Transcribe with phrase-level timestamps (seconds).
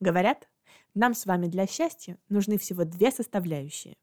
[0.00, 0.48] Говорят,
[0.94, 3.96] нам с вами для счастья нужны всего две составляющие.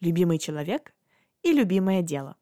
[0.00, 0.94] Любимый человек
[1.42, 2.36] и любимое дело.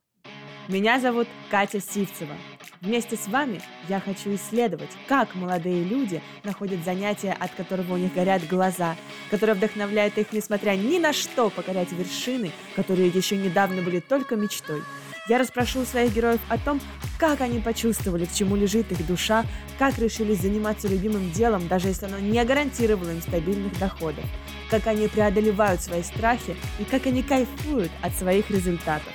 [0.69, 2.34] Меня зовут Катя Сивцева.
[2.81, 8.14] Вместе с вами я хочу исследовать, как молодые люди находят занятия, от которого у них
[8.14, 8.96] горят глаза,
[9.30, 14.82] которое вдохновляет их, несмотря ни на что, покорять вершины, которые еще недавно были только мечтой–
[15.29, 16.80] я расспрошу своих героев о том,
[17.18, 19.45] как они почувствовали, к чему лежит их душа,
[19.79, 24.25] как решились заниматься любимым делом, даже если оно не гарантировало им стабильных доходов,
[24.71, 29.12] как они преодолевают свои страхи и как они кайфуют от своих результатов.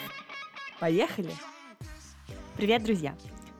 [0.79, 1.31] Поехали!
[2.57, 3.15] Привет, друзья!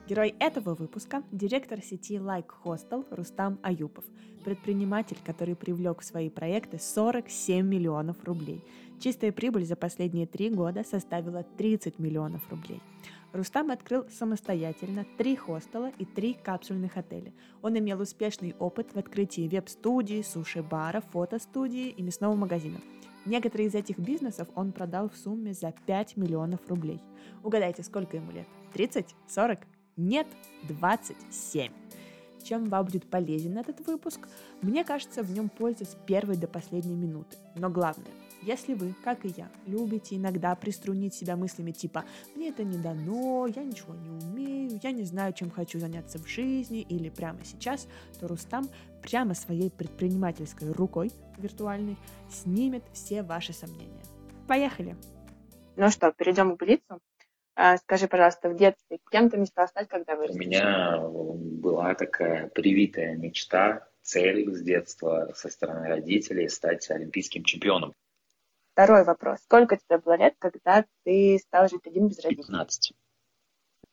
[0.08, 4.04] Герой этого выпуска– директор сети Like Hostel Рустам Аюпов,
[4.44, 8.62] предприниматель, который привлек в свои проекты 47 миллионов рублей.
[9.00, 12.80] Чистая прибыль за последние три года составила 30 миллионов рублей.
[13.32, 17.32] Рустам открыл самостоятельно три хостела и три капсульных отеля.
[17.60, 22.78] Он имел успешный опыт в открытии веб-студии, суши-бара, фотостудии и мясного магазина.
[23.24, 27.00] Некоторые из этих бизнесов он продал в сумме за 5 миллионов рублей.
[27.42, 28.46] Угадайте, сколько ему лет?
[28.72, 29.16] 30?
[29.26, 29.66] 40?
[29.96, 30.26] Нет,
[30.68, 31.72] 27.
[32.42, 34.28] Чем вам будет полезен этот выпуск?
[34.60, 37.36] Мне кажется, в нем польза с первой до последней минуты.
[37.54, 42.62] Но главное, если вы, как и я, любите иногда приструнить себя мыслями типа «мне это
[42.62, 47.08] не дано», «я ничего не умею», «я не знаю, чем хочу заняться в жизни» или
[47.08, 47.88] «прямо сейчас»,
[48.20, 48.68] то Рустам
[49.02, 51.96] прямо своей предпринимательской рукой виртуальной
[52.30, 54.04] снимет все ваши сомнения.
[54.46, 54.94] Поехали!
[55.76, 57.00] Ну что, перейдем к Блицу.
[57.58, 60.36] А, скажи, пожалуйста, в детстве кем ты мечтал стать, когда вырастешь?
[60.36, 67.94] У меня была такая привитая мечта, цель с детства со стороны родителей стать олимпийским чемпионом.
[68.72, 69.40] Второй вопрос.
[69.40, 72.44] Сколько тебе было лет, когда ты стал жить один без родителей?
[72.44, 72.92] 15.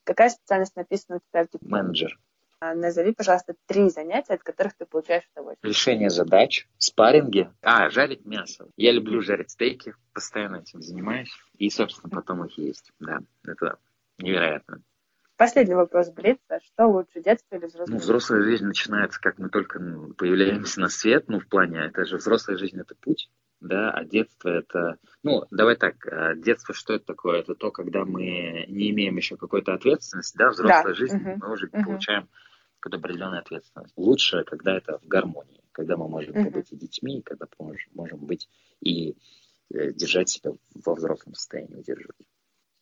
[0.03, 1.83] Какая специальность написана у тебя в дипломе?
[1.83, 2.19] Менеджер.
[2.63, 5.69] А, назови, пожалуйста, три занятия, от которых ты получаешь удовольствие.
[5.69, 7.49] Решение задач, спарринги.
[7.61, 8.69] А, жарить мясо.
[8.77, 11.29] Я люблю жарить стейки, постоянно этим занимаюсь.
[11.57, 12.93] И, собственно, потом их есть.
[13.01, 13.79] Да, это
[14.17, 14.81] невероятно.
[15.35, 16.61] Последний вопрос Блица.
[16.63, 20.87] Что лучше, детство или взрослая ну, взрослая жизнь начинается, как мы только ну, появляемся на
[20.87, 21.27] свет.
[21.27, 23.29] Ну, в плане, это же взрослая жизнь, это путь.
[23.59, 27.39] Да, а детство это, ну, давай так, а детство что это такое?
[27.39, 30.93] Это то, когда мы не имеем еще какой-то ответственности, да, взрослая да.
[30.93, 31.37] жизнь, угу.
[31.41, 31.83] мы уже угу.
[31.83, 32.29] получаем
[32.83, 33.93] какую-то определенную ответственность.
[33.95, 36.45] Лучше, когда это в гармонии, когда мы можем uh-huh.
[36.45, 38.49] побыть и детьми, когда мы можем быть
[38.81, 39.15] и
[39.73, 42.27] э, держать себя во взрослом состоянии, удерживать.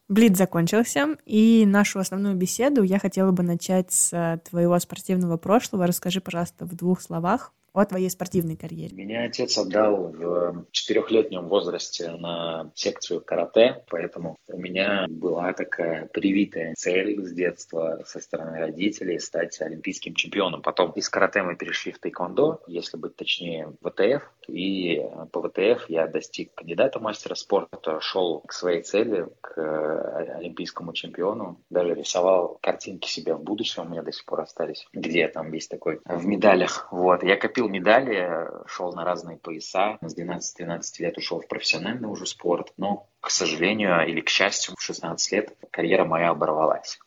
[0.07, 5.85] Блиц закончился, и нашу основную беседу я хотела бы начать с э, твоего спортивного прошлого.
[5.85, 8.95] Расскажи, пожалуйста, в двух словах, о твоей спортивной карьере?
[8.95, 16.73] Меня отец отдал в четырехлетнем возрасте на секцию карате, поэтому у меня была такая привитая
[16.75, 20.61] цель с детства со стороны родителей стать олимпийским чемпионом.
[20.61, 24.29] Потом из карате мы перешли в тайквондо, если быть точнее, ВТФ.
[24.47, 25.01] И
[25.31, 31.61] по ВТФ я достиг кандидата мастера спорта, шел к своей цели, к олимпийскому чемпиону.
[31.69, 35.67] Даже рисовал картинки себя в будущем, у меня до сих пор остались, где там весь
[35.67, 36.87] такой в медалях.
[36.91, 37.23] Вот.
[37.23, 39.97] Я копил копил медали, шел на разные пояса.
[40.01, 42.73] С 12-13 лет ушел в профессиональный уже спорт.
[42.77, 46.99] Но, к сожалению или к счастью, в 16 лет карьера моя оборвалась.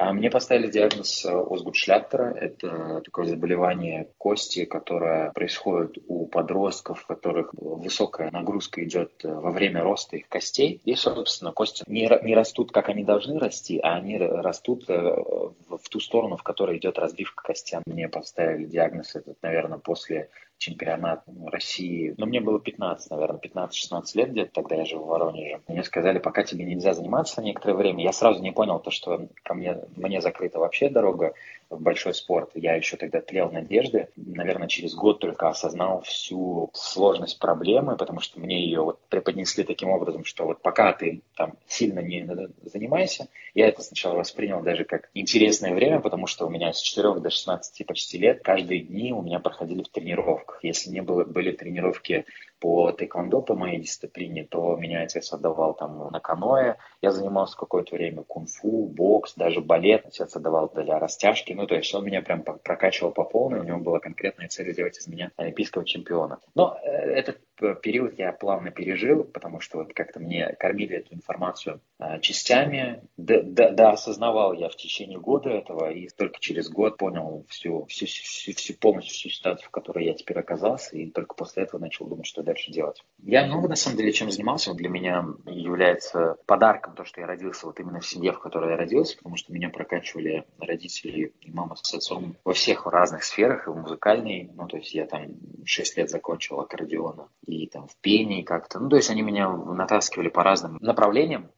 [0.00, 2.32] А мне поставили диагноз Озгутшляттера.
[2.32, 9.82] Это такое заболевание кости, которое происходит у подростков, у которых высокая нагрузка идет во время
[9.82, 10.80] роста их костей.
[10.84, 15.88] И, собственно, кости не, не растут, как они должны расти, а они растут э, в
[15.90, 17.80] ту сторону, в которой идет разбивка костей.
[17.84, 22.14] Мне поставили диагноз этот, наверное, после чемпионат России.
[22.18, 25.60] Но мне было 15, наверное, 15-16 лет где-то, тогда я жил в Воронеже.
[25.68, 28.04] Мне сказали, пока тебе нельзя заниматься некоторое время.
[28.04, 31.34] Я сразу не понял то, что ко мне, мне закрыта вообще дорога
[31.70, 32.50] в большой спорт.
[32.54, 34.08] Я еще тогда тлел надежды.
[34.16, 39.90] Наверное, через год только осознал всю сложность проблемы, потому что мне ее вот преподнесли таким
[39.90, 42.26] образом, что вот пока ты там сильно не
[42.62, 47.20] занимайся, я это сначала воспринял даже как интересное время, потому что у меня с 4
[47.20, 50.60] до 16 почти лет каждые дни у меня проходили в тренировках.
[50.62, 52.24] Если не было, были тренировки
[52.60, 56.76] по тэквондо, по моей дисциплине, то меня отец отдавал там на каноэ.
[57.02, 60.06] Я занимался какое-то время кунг-фу, бокс, даже балет.
[60.06, 61.52] Отец отдавал для растяжки.
[61.52, 63.60] Ну, то есть он меня прям прокачивал по полной.
[63.60, 66.38] У него была конкретная цель сделать из меня олимпийского чемпиона.
[66.54, 71.80] Но э, это период я плавно пережил, потому что вот как-то мне кормили эту информацию
[71.98, 73.02] а, частями.
[73.16, 77.84] Да, да, да, осознавал я в течение года этого, и только через год понял всю,
[77.86, 81.80] всю, всю, всю полностью всю ситуацию, в которой я теперь оказался, и только после этого
[81.80, 83.04] начал думать, что дальше делать.
[83.22, 84.74] Я много, на самом деле, чем занимался.
[84.74, 88.76] Для меня является подарком то, что я родился вот именно в семье, в которой я
[88.76, 93.70] родился, потому что меня прокачивали родители и мама с отцом во всех разных сферах, и
[93.70, 95.26] в музыкальной, ну, то есть я там
[95.64, 98.80] 6 лет закончил аккордеона, и там в пении как-то.
[98.80, 101.50] Ну, то есть они меня натаскивали по разным направлениям,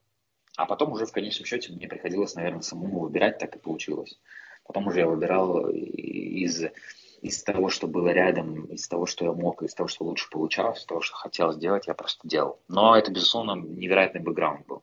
[0.57, 4.19] а потом уже в конечном счете мне приходилось, наверное, самому выбирать, так и получилось.
[4.65, 6.65] Потом уже я выбирал из,
[7.23, 10.81] из того, что было рядом, из того, что я мог, из того, что лучше получалось,
[10.81, 12.59] из того, что хотел сделать, я просто делал.
[12.69, 14.83] Но это, безусловно, невероятный бэкграунд был.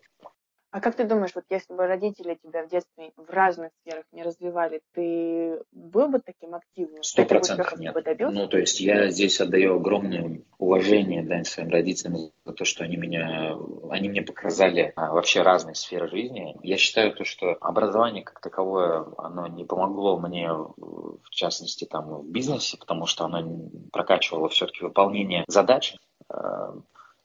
[0.69, 4.21] А как ты думаешь, вот если бы родители тебя в детстве в разных сферах не
[4.21, 7.03] развивали, ты был бы таким активным?
[7.03, 7.93] Сто процентов нет.
[7.93, 8.35] Бы добился?
[8.35, 12.97] Ну, то есть я здесь отдаю огромное уважение да, своим родителям за то, что они
[12.97, 13.55] меня,
[13.89, 16.57] они мне показали а, вообще разные сферы жизни.
[16.63, 22.29] Я считаю то, что образование как таковое, оно не помогло мне, в частности, там, в
[22.29, 25.95] бизнесе, потому что оно прокачивало все-таки выполнение задач
[26.29, 26.73] а,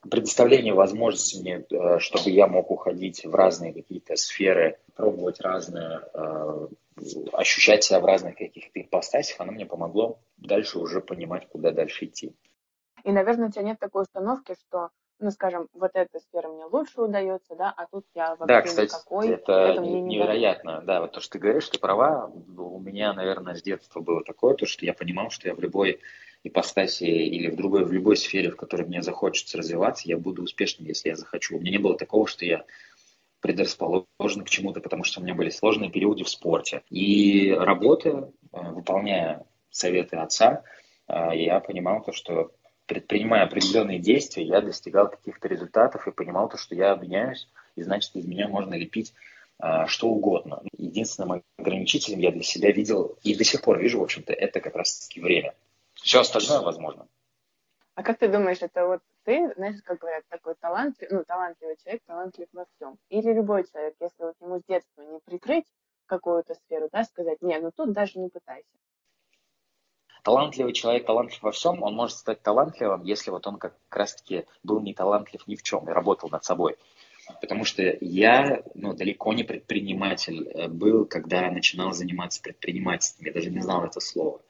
[0.09, 6.67] предоставление возможности мне, э, чтобы я мог уходить в разные какие-то сферы, пробовать разные, э,
[7.31, 12.35] ощущать себя в разных каких-то ипостасях, оно мне помогло дальше уже понимать, куда дальше идти.
[13.03, 14.89] И, наверное, у тебя нет такой установки, что
[15.19, 18.89] ну, скажем, вот эта сфера мне лучше удается, да, а тут я вообще да, кстати,
[18.89, 19.29] никакой.
[19.29, 22.31] Это, это мне невероятно, не да, вот то, что ты говоришь, ты права.
[22.57, 26.01] У меня, наверное, с детства было такое, то, что я понимал, что я в любой
[26.43, 30.87] ипостаси или в другой, в любой сфере, в которой мне захочется развиваться, я буду успешным,
[30.87, 31.57] если я захочу.
[31.57, 32.65] У меня не было такого, что я
[33.39, 36.81] предрасположен к чему-то, потому что у меня были сложные периоды в спорте.
[36.89, 40.63] И работая, э, выполняя советы отца,
[41.07, 42.51] э, я понимал то, что
[42.93, 48.15] предпринимая определенные действия, я достигал каких-то результатов и понимал то, что я меняюсь, и значит,
[48.15, 49.15] из меня можно лепить
[49.59, 50.61] э, что угодно.
[50.77, 54.75] Единственным ограничителем я для себя видел и до сих пор вижу, в общем-то, это как
[54.75, 55.55] раз-таки время.
[55.95, 57.07] Все остальное возможно.
[57.95, 62.01] А как ты думаешь, это вот ты, знаешь, как говорят, такой талантливый, ну, талантливый человек,
[62.05, 62.97] талантлив во всем.
[63.09, 65.65] Или любой человек, если вот ему с детства не прикрыть
[66.05, 68.67] какую-то сферу, да, сказать, не, ну тут даже не пытайся.
[70.23, 74.79] Талантливый человек, талантлив во всем, он может стать талантливым, если вот он как раз-таки был
[74.79, 76.77] не талантлив ни в чем и работал над собой.
[77.41, 83.25] Потому что я ну, далеко не предприниматель э, был, когда начинал заниматься предпринимательством.
[83.27, 84.41] Я даже не знал это слово.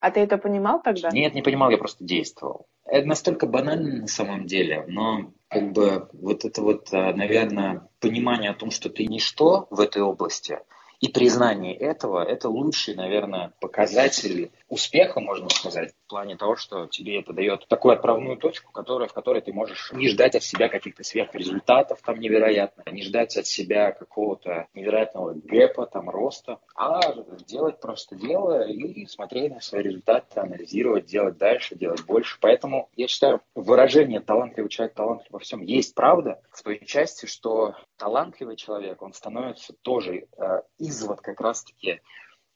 [0.00, 1.10] А ты это понимал тогда?
[1.10, 2.66] Нет, не понимал, я просто действовал.
[2.84, 8.50] Это настолько банально на самом деле, но как бы вот это вот, а, наверное, понимание
[8.50, 10.58] о том, что ты ничто в этой области,
[11.00, 17.20] и признание этого– это лучший, наверное, показатель успеха, можно сказать, в плане того, что тебе
[17.20, 21.04] это дает такую отправную точку, которая, в которой ты можешь не ждать от себя каких-то
[21.04, 27.00] сверхрезультатов там невероятно, не ждать от себя какого-то невероятного гэпа, там, роста, а
[27.46, 32.38] делать просто дело и смотреть на свои результаты, анализировать, делать дальше, делать больше.
[32.40, 37.76] Поэтому я считаю, выражение «талантливый человек, талантлив во всем» есть правда в той части, что
[37.96, 42.00] талантливый человек, он становится тоже э, из вот как раз-таки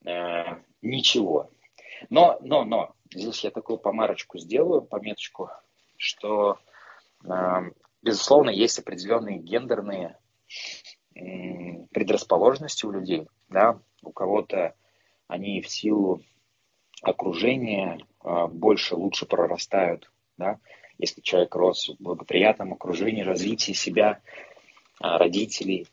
[0.04, 0.42] э,
[0.82, 1.50] ничего.
[2.10, 5.50] Но, но, но, здесь я такую помарочку сделаю, пометочку,
[5.96, 6.58] что,
[7.24, 7.70] э,
[8.02, 10.18] безусловно, есть определенные гендерные
[11.14, 14.74] э, предрасположенности у людей, да, у кого-то
[15.26, 16.22] они в силу
[17.02, 20.58] окружения э, больше, лучше прорастают, да,
[20.98, 24.20] если человек рос в благоприятном окружении, развитии себя,
[25.00, 25.86] родителей,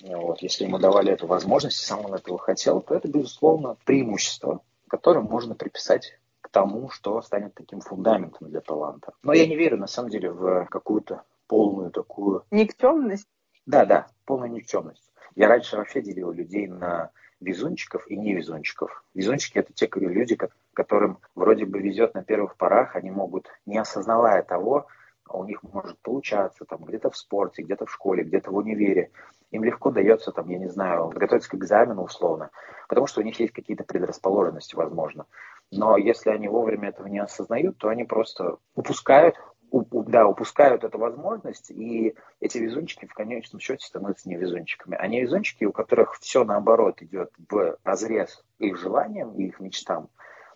[0.00, 4.62] вот, если ему давали эту возможность, и сам он этого хотел, то это, безусловно, преимущество,
[4.88, 9.12] которое можно приписать к тому, что станет таким фундаментом для таланта.
[9.22, 12.44] Но я не верю, на самом деле, в какую-то полную такую...
[12.50, 13.28] Никчемность?
[13.66, 15.10] Да, да, полная никчемность.
[15.34, 19.04] Я раньше вообще делил людей на везунчиков и невезунчиков.
[19.14, 20.38] Везунчики– это те люди,
[20.74, 24.86] которым вроде бы везет на первых порах, они могут, не осознавая того,
[25.30, 29.10] у них может получаться там где-то в спорте, где-то в школе, где-то в универе,
[29.50, 32.50] им легко дается, там, я не знаю, подготовиться к экзамену условно,
[32.88, 35.26] потому что у них есть какие-то предрасположенности, возможно.
[35.70, 39.36] Но если они вовремя этого не осознают, то они просто упускают,
[39.70, 44.96] да, упускают эту возможность, и эти везунчики в конечном счете становятся невезунчиками.
[44.98, 50.08] А невезунчики, у которых все наоборот идет в разрез их желаниям и их мечтам,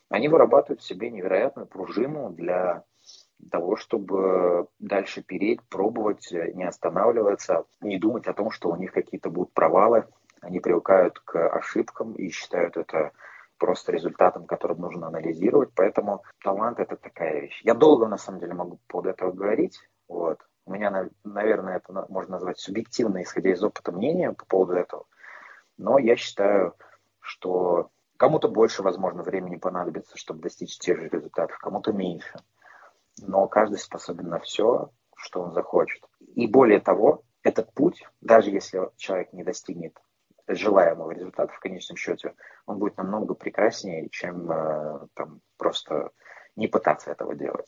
[0.09, 2.85] они вырабатывают в себе невероятную пружину для
[3.51, 9.31] того, чтобы дальше переть, пробовать, не останавливаться, не думать о том, что у них какие-то
[9.31, 10.07] будут провалы.
[10.41, 13.13] Они привыкают к ошибкам и считают это
[13.59, 15.71] просто результатом, который нужно анализировать.
[15.75, 17.61] Поэтому талант это такая вещь.
[17.63, 19.79] Я долго, на самом деле, могу по поводу этого говорить.
[20.09, 20.39] Вот.
[20.65, 25.05] У меня, наверное, это можно назвать субъективно, исходя из опыта мнения по поводу этого.
[25.79, 26.75] Но я считаю,
[27.21, 32.35] что кому-то больше, возможно, времени понадобится, чтобы достичь тех же результатов, кому-то меньше.
[33.21, 36.03] Но каждый способен на все, что он захочет.
[36.35, 39.97] И более того, этот путь, даже если человек не достигнет
[40.47, 42.35] желаемого результата в конечном счете,
[42.67, 46.11] он будет намного прекраснее, чем э, там, просто
[46.57, 47.67] не пытаться этого делать.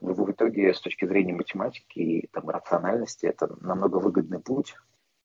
[0.00, 4.74] В итоге, с точки зрения математики и там, рациональности, это намного выгодный путь,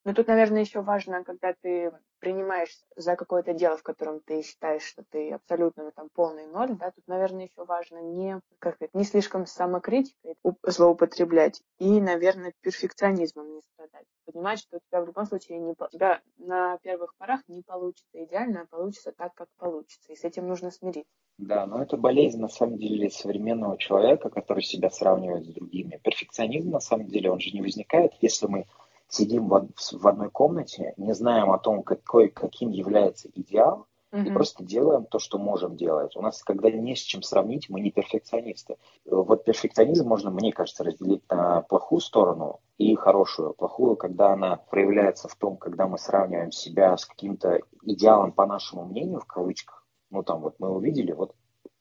[0.06, 4.84] но тут, наверное, еще важно, когда ты принимаешь за какое-то дело, в котором ты считаешь,
[4.84, 9.04] что ты абсолютно там полный ноль, да, тут, наверное, еще важно не, как это, не
[9.04, 14.06] слишком самокритикой злоупотреблять и, наверное, перфекционизмом не страдать.
[14.26, 18.24] Понимать, что у тебя в любом случае не, у тебя на первых порах не получится
[18.24, 20.14] идеально, а получится так, как получится.
[20.14, 21.12] И с этим нужно смириться.
[21.38, 26.00] Да, но это болезнь, на самом деле, современного человека, который себя сравнивает с другими.
[26.04, 28.68] Перфекционизм, на самом деле, он же не возникает, если мы
[29.08, 34.28] сидим в, в одной комнате, не знаем о том, какой, каким является идеал, mm-hmm.
[34.28, 36.16] и просто делаем то, что можем делать.
[36.16, 38.78] У нас, когда не с чем сравнить, мы не перфекционисты.
[39.06, 43.54] Вот перфекционизм можно, мне кажется, разделить на плохую сторону и хорошую.
[43.54, 48.86] Плохую, когда она проявляется в том, когда мы сравниваем себя с каким-то идеалом, по нашему
[48.86, 49.86] мнению, в кавычках.
[50.12, 51.34] Ну, там вот мы увидели, вот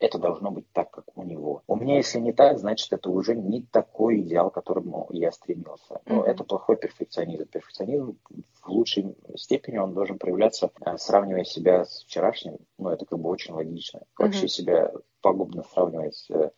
[0.04, 1.62] это должно быть так, как у него.
[1.66, 6.00] У меня, если не так, значит, это уже не такой идеал, к которому я стремился.
[6.04, 6.26] Но mm-hmm.
[6.26, 7.46] это плохой перфекционизм.
[7.46, 8.18] Перфекционизм
[8.62, 12.58] в лучшей степени он должен проявляться, э, сравнивая себя с вчерашним.
[12.78, 14.02] Ну, это как бы очень логично.
[14.18, 14.48] Вообще mm-hmm.
[14.48, 14.92] себя
[15.22, 16.50] пагубно сравнивать э,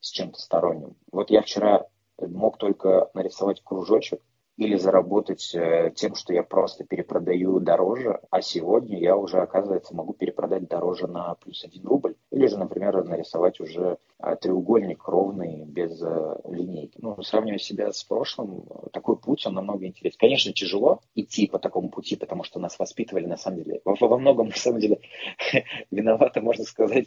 [0.00, 0.96] с чем-то сторонним.
[1.12, 1.86] Вот я вчера
[2.18, 4.22] мог только нарисовать кружочек,
[4.56, 10.12] или заработать э, тем, что я просто перепродаю дороже, а сегодня я уже, оказывается, могу
[10.12, 16.00] перепродать дороже на плюс один рубль, или же, например, нарисовать уже э, треугольник ровный, без
[16.00, 16.98] э, линейки.
[17.00, 20.20] Ну, сравнивая себя с прошлым, такой путь, он намного интереснее.
[20.20, 24.18] Конечно, тяжело идти по такому пути, потому что нас воспитывали, на самом деле, во, во
[24.18, 25.00] многом, на самом деле,
[25.90, 27.06] виновата, можно сказать,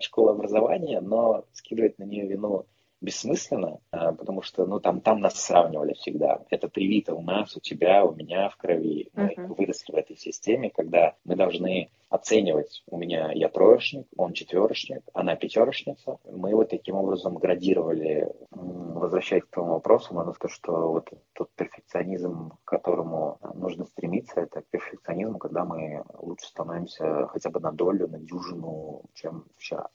[0.00, 2.66] школа образования, но скидывать на нее вину
[3.02, 6.40] бессмысленно, а, потому что ну, там, там нас сравнивали всегда.
[6.50, 9.10] Это привито у нас, у тебя, у меня в крови.
[9.14, 9.54] Мы uh-huh.
[9.54, 12.82] выросли в этой системе, когда мы должны оценивать.
[12.86, 16.18] У меня я троечник, он четверочник, она пятерочница.
[16.30, 18.30] Мы вот таким образом градировали.
[18.50, 24.62] Возвращаясь к твоему вопросу, надо сказать, что вот тот перфекционизм, к которому нужно стремиться, это
[24.70, 29.88] перфекционизм, когда мы лучше становимся хотя бы на долю, на дюжину, чем вчера.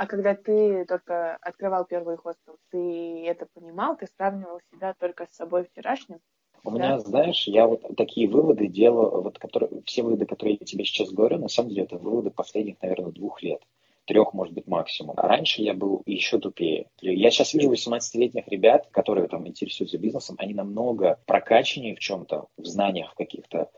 [0.00, 5.36] А когда ты только открывал первый хостел, ты это понимал, ты сравнивал себя только с
[5.36, 6.20] собой вчерашним?
[6.64, 6.74] У да?
[6.74, 11.10] меня, знаешь, я вот такие выводы делаю, вот которые, все выводы, которые я тебе сейчас
[11.10, 13.60] говорю, на самом деле это выводы последних, наверное, двух лет
[14.06, 15.16] трех, может быть, максимум.
[15.18, 16.86] А раньше я был еще тупее.
[17.02, 22.64] Я сейчас вижу 18-летних ребят, которые там интересуются бизнесом, они намного прокачаннее в чем-то, в
[22.64, 23.68] знаниях каких-то,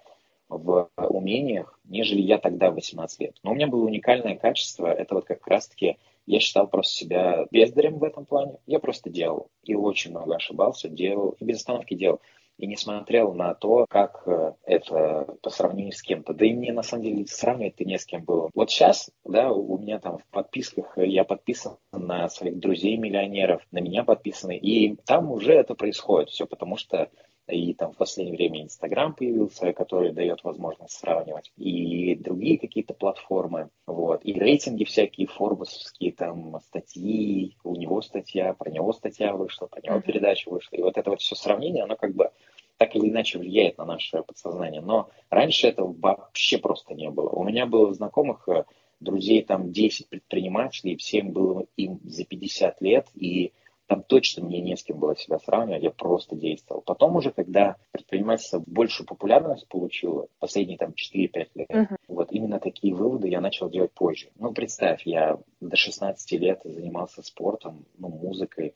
[0.48, 3.36] в умениях, нежели я тогда в 18 лет.
[3.42, 7.98] Но у меня было уникальное качество, это вот как раз-таки я считал просто себя бездарем
[7.98, 8.58] в этом плане.
[8.66, 9.50] Я просто делал.
[9.64, 11.36] И очень много ошибался, делал.
[11.40, 12.20] И без остановки делал.
[12.58, 16.34] И не смотрел на то, как э, это по сравнению с кем-то.
[16.34, 18.50] Да и мне, на самом деле, сравнивать-то не с кем было.
[18.54, 23.80] Вот сейчас, да, у меня там в подписках, э, я подписан на своих друзей-миллионеров, на
[23.80, 24.56] меня подписаны.
[24.58, 26.28] И там уже это происходит.
[26.28, 27.10] Все потому что
[27.48, 33.70] и там в последнее время Инстаграм появился, который дает возможность сравнивать, и другие какие-то платформы,
[33.86, 39.80] вот, и рейтинги всякие, форбусовские там статьи, у него статья, про него статья вышла, про
[39.80, 42.30] него передача вышла, и вот это вот все сравнение, оно как бы
[42.78, 47.28] так или иначе влияет на наше подсознание, но раньше этого вообще просто не было.
[47.28, 48.64] У меня было знакомых э,
[48.98, 53.52] друзей там 10 предпринимателей, всем было им за 50 лет, и
[53.92, 56.80] там точно мне не с кем было себя сравнивать, я просто действовал.
[56.80, 61.96] Потом уже, когда предпринимательство большую популярность получило, последние там 4-5 лет, uh-huh.
[62.08, 64.30] вот именно такие выводы я начал делать позже.
[64.36, 68.74] Ну, представь, я до 16 лет занимался спортом, ну, музыкой,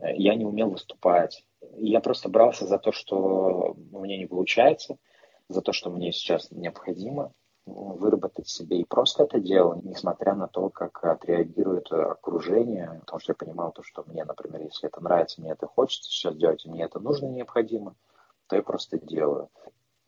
[0.00, 1.44] я не умел выступать.
[1.76, 4.96] Я просто брался за то, что у меня не получается,
[5.48, 7.32] за то, что мне сейчас необходимо
[7.68, 13.36] выработать себе и просто это делал, несмотря на то, как отреагирует окружение, потому что я
[13.36, 16.84] понимал то, что мне, например, если это нравится, мне это хочется сейчас делать, и мне
[16.84, 17.94] это нужно, необходимо,
[18.46, 19.48] то я просто делаю.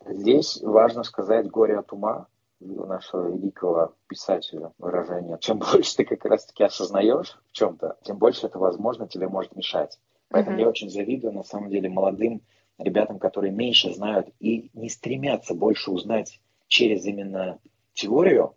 [0.07, 2.27] Здесь важно сказать горе от ума,
[2.61, 5.39] нашего великого писателя выражения.
[5.41, 9.99] Чем больше ты как раз-таки осознаешь в чем-то, тем больше это, возможно, тебе может мешать.
[10.29, 10.61] Поэтому mm-hmm.
[10.61, 12.43] я очень завидую, на самом деле, молодым
[12.79, 16.41] ребятам, которые меньше знают и не стремятся больше узнать
[16.71, 17.59] через именно
[17.93, 18.55] теорию,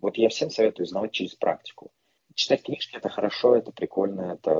[0.00, 1.92] Вот я всем советую узнавать через практику.
[2.34, 4.58] Читать книжки это хорошо, это прикольно, это э,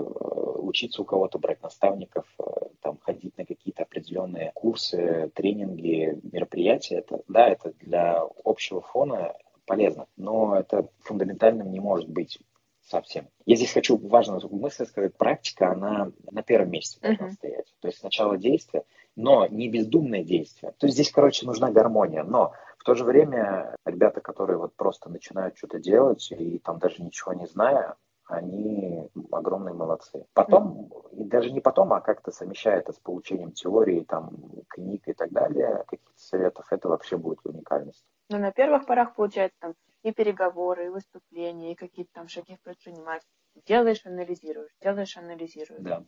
[0.61, 2.42] учиться у кого-то, брать наставников, э,
[2.80, 6.99] там, ходить на какие-то определенные курсы, тренинги, мероприятия.
[6.99, 9.35] Это, да, это для общего фона
[9.66, 12.38] полезно, но это фундаментальным не может быть
[12.82, 13.28] совсем.
[13.47, 15.16] Я здесь хочу важную мысль сказать.
[15.16, 17.32] Практика, она на первом месте должна uh-huh.
[17.32, 17.75] стоять.
[17.80, 18.85] То есть сначала действие,
[19.16, 20.73] но не бездумное действие.
[20.78, 22.23] То есть здесь, короче, нужна гармония.
[22.23, 27.00] Но в то же время ребята, которые вот просто начинают что-то делать и там даже
[27.00, 27.94] ничего не зная,
[28.26, 30.26] они огромные молодцы.
[30.34, 34.32] Потом, и даже не потом, а как-то совмещая это с получением теории, там,
[34.68, 38.04] книг и так далее, каких-то советов, это вообще будет уникальность.
[38.30, 42.62] Ну, на первых порах, получается, там и переговоры, и выступления, и какие-то там шаги в
[42.62, 43.32] предпринимательстве.
[43.64, 45.84] Делаешь, анализируешь, делаешь, анализируешь.
[45.84, 46.04] Да.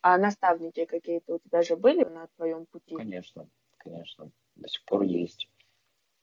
[0.00, 2.96] А наставники какие-то у тебя же были на твоем пути?
[2.96, 3.46] Конечно,
[3.76, 4.30] конечно.
[4.56, 5.50] До сих пор есть.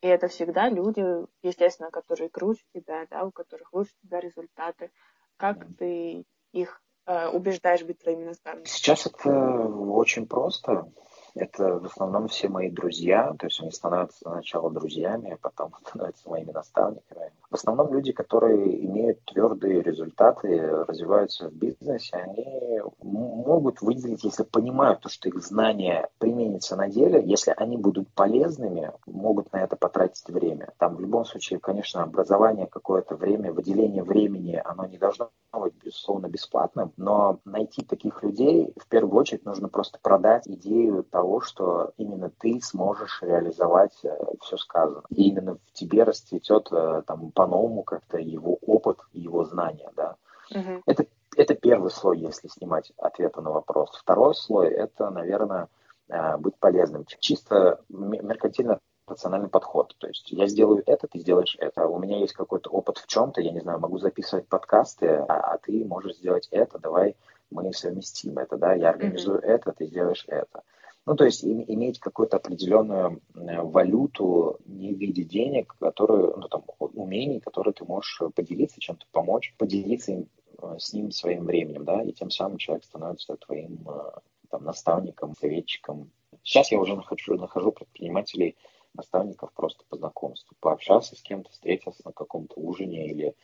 [0.06, 1.04] И это всегда люди,
[1.42, 4.92] естественно, которые круче тебя, да, у которых лучше тебя результаты.
[5.36, 8.68] Как ты их э, убеждаешь быть твоими наставниками?
[8.68, 10.92] Сейчас это очень просто.
[11.36, 16.30] Это в основном все мои друзья, то есть они становятся сначала друзьями, а потом становятся
[16.30, 17.32] моими наставниками.
[17.52, 25.02] В основном люди, которые имеют твердые результаты, развиваются в бизнесе, они могут выделить, если понимают
[25.02, 30.30] то, что их знания применятся на деле, если они будут полезными, могут на это потратить
[30.30, 30.74] время.
[30.78, 36.28] Там в любом случае, конечно, образование какое-то время, выделение времени, оно не должно быть, безусловно,
[36.28, 42.30] бесплатным, но найти таких людей, в первую очередь, нужно просто продать идею того, что именно
[42.30, 45.04] ты сможешь реализовать э, все сказанное.
[45.10, 50.16] И именно в тебе расцветет э, там по-новому как-то его опыт, его знания, да.
[50.52, 50.84] Угу.
[50.86, 51.06] Это,
[51.36, 53.90] это первый слой, если снимать ответы на вопрос.
[53.96, 55.68] Второй слой– это, наверное,
[56.10, 57.06] э, быть полезным.
[57.20, 59.96] Чисто меркантильно рациональный подход.
[59.98, 61.88] То есть я сделаю это, ты сделаешь это.
[61.88, 65.58] У меня есть какой-то опыт в чем-то, я не знаю, могу записывать подкасты, а, а
[65.58, 67.16] ты можешь сделать это, давай
[67.52, 69.46] мы совместим это, да, я организую mm-hmm.
[69.46, 70.64] это, ты сделаешь это.
[71.06, 77.40] Ну, то есть иметь какую-то определенную валюту не в виде денег, которую, ну, там, умений,
[77.40, 80.30] которые ты можешь поделиться, чем-то помочь, поделиться им,
[80.62, 84.12] э, с ним своим временем, да, и тем самым человек становится твоим э,
[84.50, 86.10] там, наставником, советчиком.
[86.44, 88.58] Сейчас я уже нахожу, нахожу предпринимателей,
[88.96, 93.36] наставников просто по знакомству, пообщался с кем-то, встретился на каком-то ужине или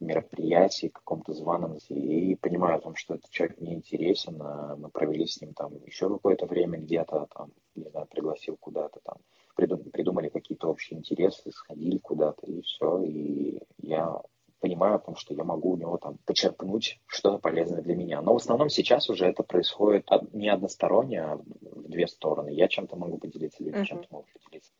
[0.00, 5.26] мероприятии, каком-то званом, и понимаю о том, что этот человек мне интересен, а мы провели
[5.26, 9.16] с ним там еще какое-то время где-то, там, не знаю, пригласил куда-то там,
[9.56, 14.20] придумали какие-то общие интересы, сходили куда-то, и все, и я
[14.60, 18.20] понимаю о том, что я могу у него там почерпнуть что-то полезное для меня.
[18.22, 22.50] Но в основном сейчас уже это происходит не односторонне, а в две стороны.
[22.50, 23.84] Я чем-то могу поделиться, люди uh-huh.
[23.84, 24.72] чем-то могут поделиться.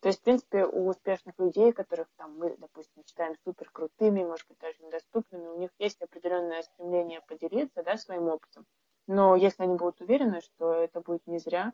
[0.00, 4.46] То есть, в принципе, у успешных людей, которых там мы, допустим, считаем супер крутыми, может
[4.48, 8.66] быть, даже недоступными, у них есть определенное стремление поделиться да, своим опытом.
[9.06, 11.72] Но если они будут уверены, что это будет не зря,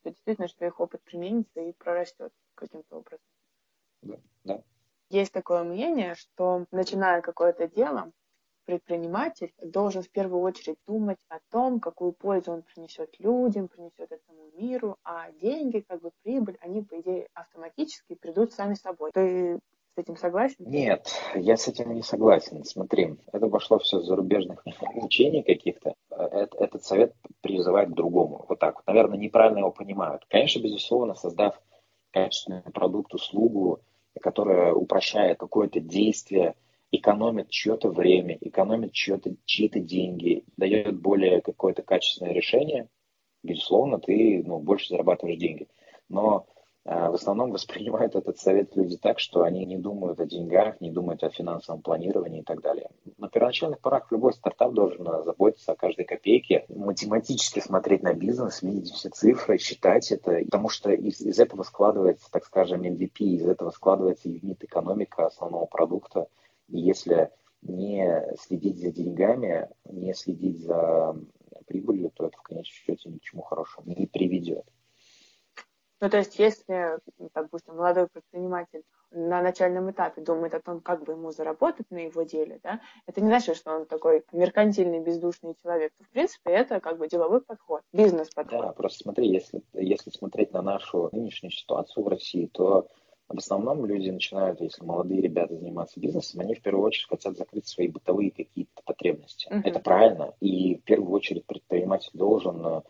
[0.00, 3.26] что действительно, что их опыт применится и прорастет каким-то образом.
[4.02, 4.62] Да, да.
[5.10, 8.12] Есть такое мнение, что начиная какое-то дело,
[8.68, 14.50] предприниматель должен в первую очередь думать о том, какую пользу он принесет людям, принесет этому
[14.58, 19.10] миру, а деньги, как бы прибыль, они, по идее, автоматически придут сами собой.
[19.14, 19.58] Ты
[19.96, 20.56] с этим согласен?
[20.58, 22.62] Нет, я с этим не согласен.
[22.64, 24.62] Смотри, это пошло все с зарубежных
[24.96, 25.94] учений каких-то.
[26.10, 28.44] Этот совет призывает к другому.
[28.50, 28.82] Вот так.
[28.86, 30.26] Наверное, неправильно его понимают.
[30.28, 31.58] Конечно, безусловно, создав
[32.10, 33.80] качественный продукт, услугу,
[34.20, 36.54] которая упрощает какое-то действие,
[36.90, 42.88] экономит чье-то время, экономит чьи-то чьи деньги, дает более какое-то качественное решение,
[43.42, 45.68] безусловно, ты ну, больше зарабатываешь деньги.
[46.08, 46.46] Но
[46.84, 50.90] э, в основном воспринимают этот совет люди так, что они не думают о деньгах, не
[50.90, 52.88] думают о финансовом планировании и так далее.
[53.18, 58.92] На первоначальных порах любой стартап должен заботиться о каждой копейке, математически смотреть на бизнес, видеть
[58.92, 63.70] все цифры, считать это, потому что из, из этого складывается, так скажем, MVP, из этого
[63.70, 66.28] складывается юнит экономика основного продукта,
[66.68, 67.30] и если
[67.62, 71.16] не следить за деньгами, не следить за
[71.66, 74.64] прибылью, то это в конечном счете ни к чему хорошему не приведет.
[76.00, 76.98] Ну, то есть, если,
[77.34, 82.22] допустим, молодой предприниматель на начальном этапе думает о том, как бы ему заработать на его
[82.22, 85.92] деле, да, это не значит, что он такой меркантильный, бездушный человек.
[85.98, 88.60] В принципе, это как бы деловой подход, бизнес-подход.
[88.60, 92.86] Да, просто смотри, если, если смотреть на нашу нынешнюю ситуацию в России, то
[93.28, 97.66] в основном люди начинают, если молодые ребята заниматься бизнесом, они в первую очередь хотят закрыть
[97.66, 99.48] свои бытовые какие-то потребности.
[99.48, 99.60] Uh-huh.
[99.64, 100.34] Это правильно.
[100.40, 102.82] И в первую очередь предприниматель должен,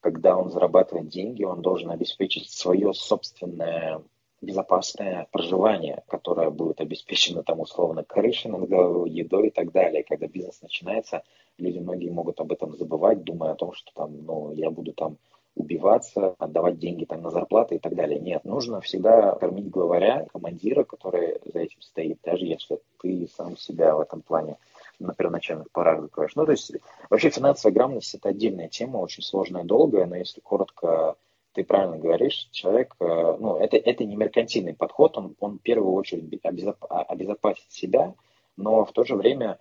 [0.00, 4.02] когда он зарабатывает деньги, он должен обеспечить свое собственное
[4.44, 10.04] безопасное проживание, которое будет обеспечено там условно крышей над головой, едой и так далее.
[10.04, 11.22] Когда бизнес начинается,
[11.56, 15.16] люди многие могут об этом забывать, думая о том, что там, ну, я буду там
[15.56, 18.18] убиваться, отдавать деньги там на зарплаты и так далее.
[18.18, 23.94] Нет, нужно всегда кормить главаря, командира, который за этим стоит, даже если ты сам себя
[23.94, 24.56] в этом плане
[24.98, 26.34] на первоначальных порах закроешь.
[26.36, 26.72] Ну, то есть
[27.10, 31.16] вообще финансовая грамотность– это отдельная тема, очень сложная, долгая, но если коротко
[31.52, 35.92] ты правильно говоришь, человек, э, ну, это, это не меркантильный подход, он, он в первую
[35.92, 38.14] очередь обезоп, обезопасит себя,
[38.56, 39.58] но в то же время,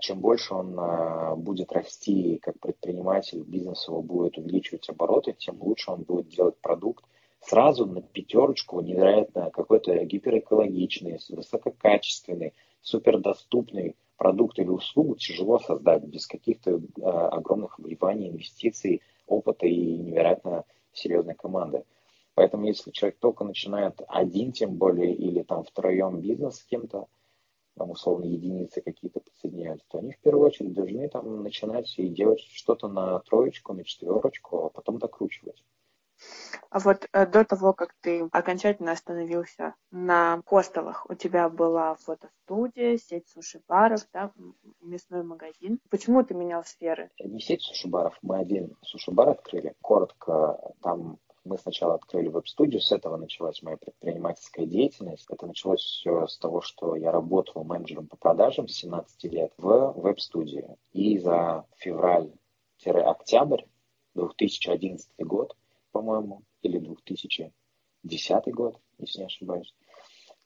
[0.00, 5.90] чем больше он э, будет расти как предприниматель, бизнес его будет увеличивать обороты, тем лучше
[5.90, 7.04] он будет делать продукт
[7.40, 16.80] сразу на пятерочку, невероятно какой-то гиперэкологичный, высококачественный, супердоступный продукт или услугу тяжело создать без каких-то
[17.02, 21.84] огромных вливаний, инвестиций, опыта и невероятно серьезной команды.
[22.34, 27.08] Поэтому если человек только начинает один, тем более, или там втроем бизнес с кем-то,
[27.76, 32.40] там условно единицы какие-то подсоединяются, то они в первую очередь должны там начинать и делать
[32.40, 35.64] что-то на троечку, на четверочку, а потом докручивать.
[36.70, 42.96] А вот э, до того, как ты окончательно остановился на хостелах, у тебя была фотостудия,
[42.96, 44.32] сеть суши-баров, да,
[44.80, 45.80] мясной магазин.
[45.90, 47.10] Почему ты менял сферы?
[47.18, 49.74] Не сеть суши-баров, мы один суши-бар открыли.
[49.82, 55.26] Коротко, там мы сначала открыли веб-студию, с этого началась моя предпринимательская деятельность.
[55.28, 59.92] Это началось все с того, что я работал менеджером по продажам с 17 лет в
[59.96, 60.76] веб-студии.
[60.92, 63.64] И за февраль-октябрь
[64.14, 65.56] 2011 год
[65.92, 69.74] по-моему, или 2010 год, если не ошибаюсь.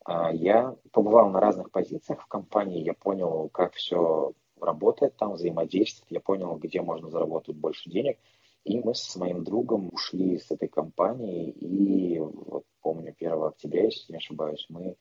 [0.04, 6.10] А, я побывал на разных позициях в компании, я понял, как все работает там, взаимодействует,
[6.10, 8.18] я понял, где можно заработать больше денег.
[8.66, 14.10] И мы с моим другом ушли с этой компании, и вот помню, 1 октября, если
[14.10, 14.96] не ошибаюсь, мы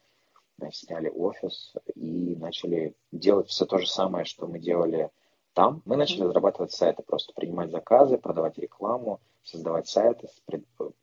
[0.62, 5.10] э, сняли офис и начали делать все то же самое, что мы делали
[5.54, 5.82] там.
[5.86, 10.30] Мы начали разрабатывать сайты, просто принимать заказы, продавать рекламу, создавать сайты,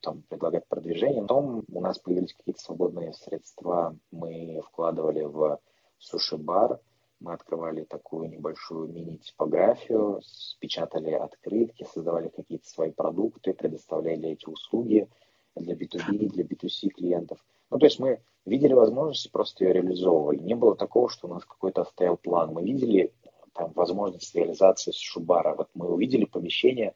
[0.00, 1.22] там, предлагать продвижение.
[1.22, 3.96] Потом у нас появились какие-то свободные средства.
[4.12, 5.58] Мы вкладывали в
[5.98, 6.78] суши-бар,
[7.22, 10.20] мы открывали такую небольшую мини-типографию,
[10.58, 15.08] печатали открытки, создавали какие-то свои продукты, предоставляли эти услуги
[15.54, 17.38] для B2B, для B2C клиентов.
[17.70, 20.38] Ну, то есть мы видели возможности, просто ее реализовывали.
[20.38, 22.52] Не было такого, что у нас какой-то стоял план.
[22.52, 23.12] Мы видели
[23.54, 25.54] там, возможность реализации Шубара.
[25.54, 26.94] Вот мы увидели помещение,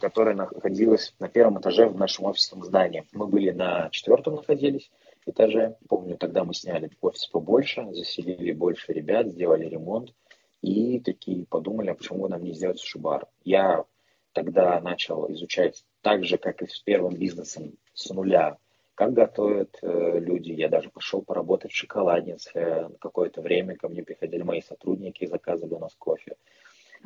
[0.00, 3.06] которое находилось на первом этаже в нашем офисном здании.
[3.12, 4.90] Мы были на четвертом находились
[5.26, 5.76] этаже.
[5.88, 10.14] Помню, тогда мы сняли офис побольше, заселили больше ребят, сделали ремонт
[10.62, 13.26] и такие подумали, а почему нам не сделать Шубар.
[13.44, 13.84] Я
[14.32, 18.58] тогда начал изучать так же, как и с первым бизнесом, с нуля
[18.98, 20.50] как готовят э, люди.
[20.50, 22.88] Я даже пошел поработать в шоколаднице.
[23.00, 26.34] Какое-то время ко мне приходили мои сотрудники и заказывали у нас кофе.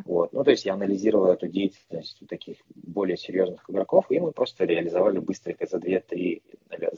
[0.06, 0.32] Вот.
[0.32, 4.64] Ну, то есть я анализировал эту деятельность у таких более серьезных игроков, и мы просто
[4.64, 6.91] реализовали быстренько за 2-3, за 2-3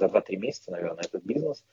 [0.45, 1.65] месяца, наверное, этот бизнес.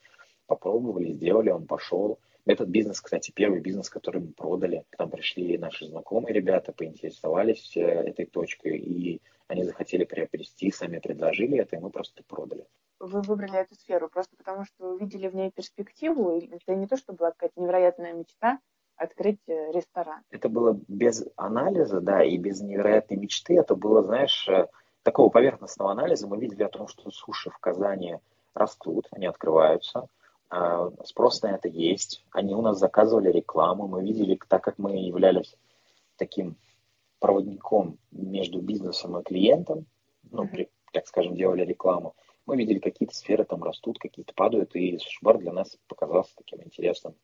[0.46, 2.18] Попробовали, сделали, он пошел.
[2.44, 4.84] Этот бизнес, кстати, первый бизнес, который мы продали.
[4.96, 11.58] Там пришли наши знакомые ребята, поинтересовались э, этой точкой, и они захотели приобрести, сами предложили
[11.58, 12.66] это, и мы просто продали
[13.02, 14.08] вы выбрали эту сферу?
[14.08, 16.36] Просто потому, что увидели в ней перспективу?
[16.36, 18.58] Или это не то, что была какая-то невероятная мечта
[18.96, 20.22] открыть э, ресторан?
[20.30, 23.58] Это было без анализа, да, и без невероятной мечты.
[23.58, 24.68] Это было, знаешь, э,
[25.02, 26.28] такого поверхностного анализа.
[26.28, 28.18] Мы видели о том, что суши в Казани
[28.54, 30.08] растут, они открываются.
[30.48, 32.24] А, спрос на это есть.
[32.30, 33.88] Они у нас заказывали рекламу.
[33.88, 35.56] Мы видели, так как мы являлись
[36.16, 36.56] таким
[37.18, 39.86] проводником между бизнесом и клиентом,
[40.30, 40.68] ну, mm-hmm.
[40.92, 42.14] так скажем, делали рекламу,
[42.46, 47.14] мы видели, какие-то сферы там растут, какие-то падают, и сушбар для нас показался таким интересным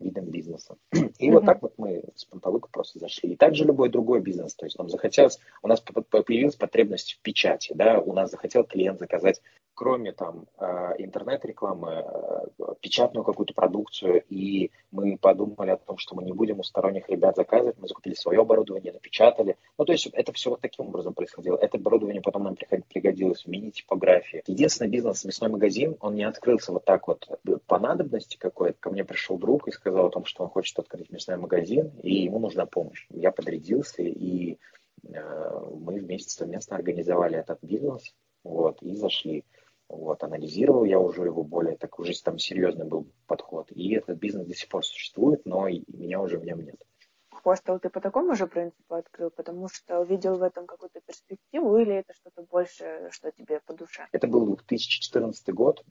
[0.00, 0.76] видом бизнеса.
[0.92, 1.32] И mm-hmm.
[1.32, 3.32] вот так вот мы с Панталыка просто зашли.
[3.32, 4.54] И также любой другой бизнес.
[4.54, 8.98] То есть нам захотелось, у нас появилась потребность в печати, да, у нас захотел клиент
[8.98, 9.40] заказать
[9.80, 16.22] кроме там э, интернет-рекламы, э, печатную какую-то продукцию, и мы подумали о том, что мы
[16.22, 19.56] не будем у сторонних ребят заказывать, мы закупили свое оборудование, напечатали.
[19.78, 21.56] Ну, то есть это все вот таким образом происходило.
[21.56, 22.56] Это оборудование потом нам
[22.90, 24.42] пригодилось в мини-типографии.
[24.46, 27.26] Единственный бизнес, мясной магазин, он не открылся вот так вот
[27.66, 28.76] по надобности какой-то.
[28.80, 32.24] Ко мне пришел друг и сказал о том, что он хочет открыть мясной магазин, и
[32.24, 33.06] ему нужна помощь.
[33.08, 34.58] Я подрядился, и
[35.04, 38.14] э, мы вместе совместно организовали этот бизнес,
[38.44, 39.44] вот, и зашли.
[39.90, 43.72] Вот, анализировал я уже его более, так уже там серьезный был подход.
[43.72, 46.80] И этот бизнес до сих пор существует, но и меня уже в нем нет.
[47.30, 51.96] хостел ты по такому же принципу открыл, потому что увидел в этом какую-то перспективу, или
[51.96, 54.06] это что-то больше, что тебе по душе?
[54.12, 55.84] Это был 2014 год.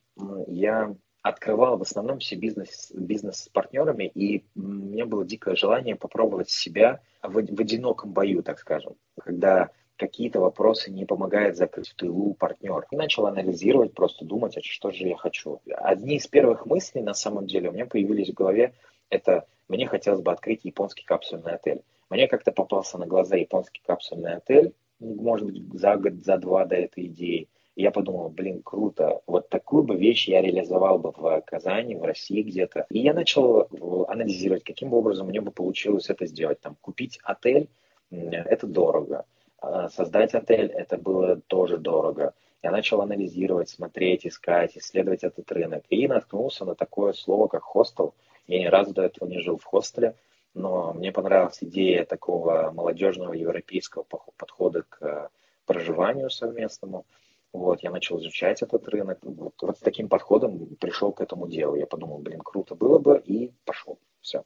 [0.48, 5.98] Я открывал в основном все бизнес, бизнес с партнерами, и у меня было дикое желание
[5.98, 11.96] попробовать себя в, в одиноком бою, так скажем, когда какие-то вопросы не помогает закрыть в
[11.96, 12.88] тылу партнер.
[12.90, 15.60] И начал анализировать, просто думать, а что же я хочу.
[15.68, 18.74] Одни из первых мыслей, на самом деле, у меня появились в голове,
[19.10, 21.82] это мне хотелось бы открыть японский капсульный отель.
[22.10, 26.76] Мне как-то попался на глаза японский капсульный отель, может быть, за год, за два до
[26.76, 27.48] этой идеи.
[27.76, 32.04] И я подумал, блин, круто, вот такую бы вещь я реализовал бы в Казани, в
[32.04, 32.86] России где-то.
[32.90, 33.68] И я начал
[34.08, 36.60] анализировать, каким образом мне бы получилось это сделать.
[36.60, 37.70] Там, купить отель,
[38.12, 39.26] это дорого.
[39.62, 42.34] А создать отель, это было тоже дорого.
[42.62, 45.84] Я начал анализировать, смотреть, искать, исследовать этот рынок.
[45.90, 48.14] И наткнулся на такое слово, как хостел–
[48.50, 50.16] я ни разу до этого не жил в хостеле,
[50.56, 54.04] но мне понравилась идея такого молодежного европейского
[54.38, 55.30] подхода к э,
[55.68, 57.06] проживанию совместному.
[57.54, 59.20] Вот, я начал изучать этот рынок.
[59.22, 61.76] Вот, вот с таким подходом пришел к этому делу.
[61.76, 64.00] Я подумал, блин, круто было бы, и пошел.
[64.20, 64.44] Все.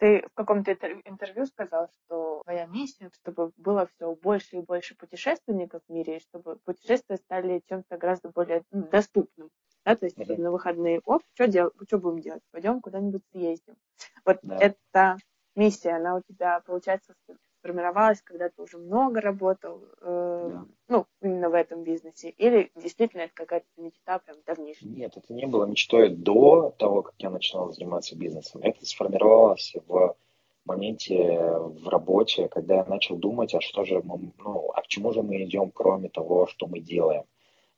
[0.00, 5.82] Ты в каком-то интервью сказал, что твоя миссия, чтобы было все больше и больше путешественников
[5.86, 9.50] в мире, и чтобы путешествия стали чем-то гораздо более доступным
[9.84, 10.40] да, то есть mm-hmm.
[10.40, 12.42] на выходные, оп, что, дел, что будем делать?
[12.50, 13.76] Пойдем куда-нибудь съездим.
[14.24, 14.56] Вот да.
[14.58, 15.16] эта
[15.54, 17.14] миссия, она у тебя, получается,
[17.60, 20.66] сформировалась, когда ты уже много работал, э, да.
[20.88, 24.88] ну, именно в этом бизнесе, или действительно это какая-то мечта прям давнейшая?
[24.88, 28.62] Нет, это не было мечтой до того, как я начинал заниматься бизнесом.
[28.62, 30.16] Это сформировалось в
[30.64, 35.12] моменте в работе, когда я начал думать, а что же мы, ну, а к чему
[35.12, 37.24] же мы идем, кроме того, что мы делаем.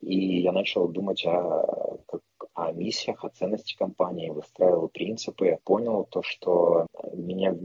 [0.01, 1.99] И я начал думать о,
[2.55, 7.57] о миссиях, о ценности компании, выстраивал принципы, понял то, что меня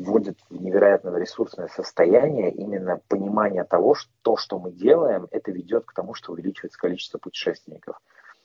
[0.00, 5.84] вводит в невероятно ресурсное состояние именно понимание того, что то, что мы делаем, это ведет
[5.84, 8.00] к тому, что увеличивается количество путешественников.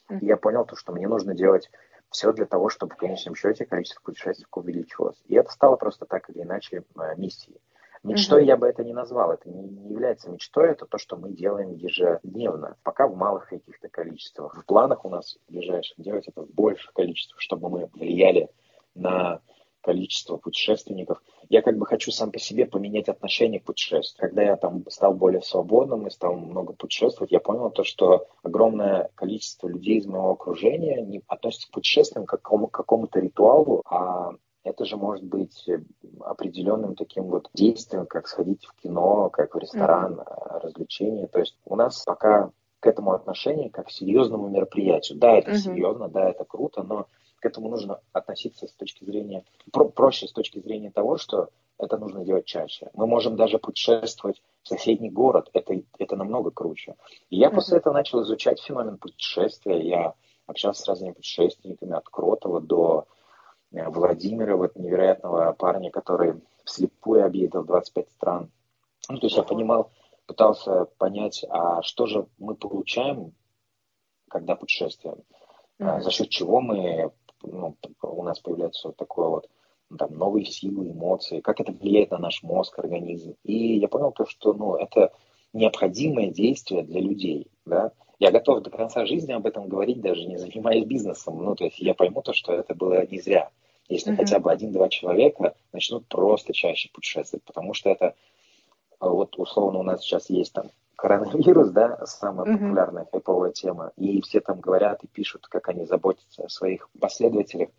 [0.09, 1.69] И я понял то, что мне нужно делать
[2.09, 5.21] все для того, чтобы в конечном счете количество путешественников увеличивалось.
[5.25, 7.59] И это стало просто так или иначе э, миссией.
[8.03, 8.47] Мечтой угу.
[8.47, 11.71] я бы это не назвал, это не, не является мечтой, это то, что мы делаем
[11.71, 14.55] ежедневно, пока в малых каких-то количествах.
[14.55, 18.49] В планах у нас ближайших делать это в больших количествах, чтобы мы влияли
[18.93, 19.41] на
[19.81, 21.21] количество путешественников.
[21.49, 24.29] Я как бы хочу сам по себе поменять отношение к путешествию.
[24.29, 29.09] Когда я там стал более свободным и стал много путешествовать, я понял то, что огромное
[29.15, 34.33] количество людей из моего окружения не относятся к путешествиям как к какому- какому-то ритуалу, а
[34.63, 35.69] это же может быть
[36.21, 40.59] определенным таким вот действием, как сходить в кино, как в ресторан, mm-hmm.
[40.61, 41.27] развлечения.
[41.27, 45.19] То есть у нас пока к этому отношение как к серьезному мероприятию.
[45.19, 45.57] Да, это mm-hmm.
[45.57, 47.05] серьезно, да, это круто, но
[47.39, 51.97] к этому нужно относиться с точки зрения, про- проще с точки зрения того, что это
[51.97, 52.89] нужно делать чаще.
[52.93, 56.95] Мы можем даже путешествовать в соседний город, это, это намного круче.
[57.29, 57.55] И я mm-hmm.
[57.55, 60.13] после этого начал изучать феномен путешествия, я
[60.47, 63.07] общался с разными путешественниками от Кротова до
[63.75, 68.51] Э, Владимира, вот невероятного парня, который вслепую объездил 25 стран.
[69.09, 69.91] Ну, то есть я понимал,
[70.25, 73.33] пытался понять, а что же мы получаем,
[74.29, 75.19] когда путешествуем,
[75.79, 76.01] mm-hmm.
[76.01, 77.11] за счет чего мы,
[77.45, 79.49] ну, у нас появляется вот такое вот
[79.89, 83.35] ну, там, новые силы, эмоции, как это влияет на наш мозг, организм.
[83.43, 85.11] И я понял то, что ну, это
[85.53, 87.47] необходимое действие для людей.
[87.65, 87.91] Да?
[88.19, 91.43] Я готов до конца жизни об этом говорить, даже не занимаясь бизнесом.
[91.43, 93.51] Ну, то есть я пойму то, что это было не зря
[93.87, 94.17] если uh-huh.
[94.17, 98.15] хотя бы один-два человека начнут просто чаще путешествовать, потому что это,
[98.99, 100.69] вот условно у нас сейчас есть там
[101.05, 106.45] коронавирус, да, самая популярная хайповая тема, и все там говорят и пишут, как они заботятся
[106.45, 107.69] о своих последователях,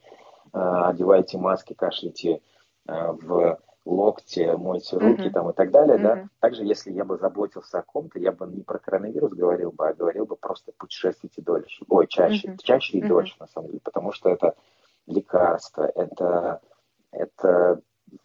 [0.52, 2.40] а, одевайте маски, кашляйте
[2.86, 5.30] а, в локте, мойте руки uh-huh.
[5.30, 6.02] там и так далее, uh-huh.
[6.02, 6.28] да.
[6.38, 9.94] Также, если я бы заботился о ком-то, я бы не про коронавирус говорил бы, а
[9.94, 12.58] говорил бы просто путешествуйте дольше, ой, чаще, uh-huh.
[12.62, 13.08] чаще и uh-huh.
[13.08, 14.54] дольше, на самом деле, потому что это
[15.08, 16.60] лекарства, это,
[17.10, 17.80] это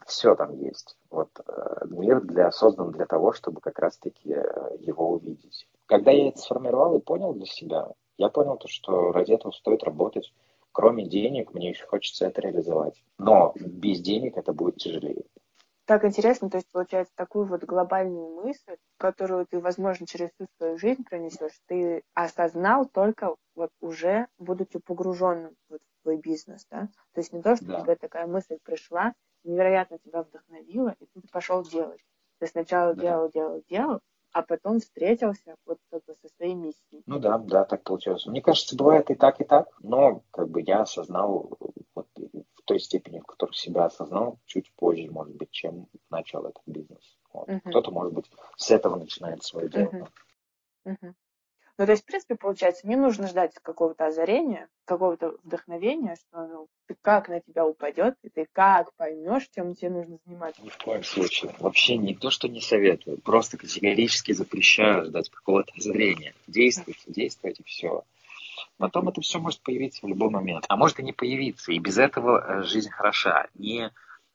[0.05, 0.97] все там есть.
[1.09, 5.67] Вот э, мир для, создан для того, чтобы как раз-таки э, его увидеть.
[5.85, 9.83] Когда я это сформировал и понял для себя, я понял то, что ради этого стоит
[9.83, 10.33] работать.
[10.71, 13.03] Кроме денег, мне еще хочется это реализовать.
[13.17, 15.23] Но без денег это будет тяжелее.
[15.85, 20.77] Так интересно, то есть получается такую вот глобальную мысль, которую ты, возможно, через всю свою
[20.77, 26.87] жизнь пронесешь, ты осознал только вот уже будучи погруженным вот в твой бизнес, да?
[27.13, 27.81] То есть не то, что да.
[27.81, 32.01] тебе такая мысль пришла, невероятно тебя вдохновила, и ты пошел делать.
[32.39, 33.01] Ты сначала да.
[33.01, 33.99] делал, делал, делал,
[34.31, 37.03] а потом встретился вот как бы со своей миссией.
[37.05, 38.25] Ну да, да, так получилось.
[38.25, 41.57] Мне кажется, бывает и так, и так, но как бы я осознал
[41.93, 42.07] вот
[42.71, 47.19] той степени, в которой себя осознал, чуть позже, может быть, чем начал этот бизнес.
[47.33, 47.49] Вот.
[47.49, 47.59] Uh-huh.
[47.65, 49.89] Кто-то, может быть, с этого начинает свое дело.
[49.89, 50.07] Uh-huh.
[50.85, 51.13] Uh-huh.
[51.81, 56.67] Ну, то есть, в принципе, получается, не нужно ждать какого-то озарения, какого-то вдохновения, что ну,
[56.85, 60.61] ты как на тебя упадет, и ты как поймешь, чем тебе нужно заниматься.
[60.61, 61.55] Ни в коем случае.
[61.57, 66.35] Вообще не то, что не советую, просто категорически запрещаю ждать какого-то озарения.
[66.45, 68.03] Действуйте, действуйте, все.
[68.77, 70.65] Потом это все может появиться в любой момент.
[70.69, 71.71] А может и не появиться.
[71.71, 73.47] И без этого э, жизнь хороша.
[73.55, 73.91] Не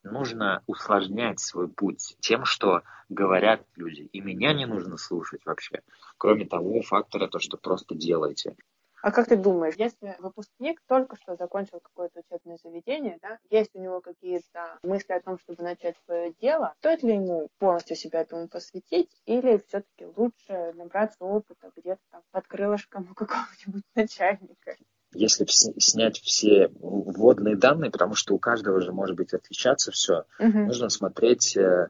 [0.07, 4.03] нужно усложнять свой путь тем, что говорят люди.
[4.13, 5.83] И меня не нужно слушать вообще.
[6.19, 8.57] Кроме того фактора, то, что просто делайте.
[9.03, 13.81] А как ты думаешь, если выпускник только что закончил какое-то учебное заведение, да, есть у
[13.81, 18.49] него какие-то мысли о том, чтобы начать свое дело, стоит ли ему полностью себя этому
[18.49, 24.77] посвятить, или все-таки лучше набраться опыта где-то там под крылышком у какого-нибудь начальника?
[25.17, 30.59] Если снять все вводные данные, потому что у каждого же может быть отличаться все, угу.
[30.59, 31.57] нужно смотреть.
[31.57, 31.89] Э,